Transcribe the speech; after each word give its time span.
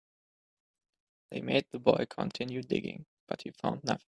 They 1.29 1.41
made 1.41 1.67
the 1.69 1.77
boy 1.77 2.07
continue 2.09 2.63
digging, 2.63 3.05
but 3.27 3.43
he 3.43 3.51
found 3.51 3.83
nothing. 3.83 3.99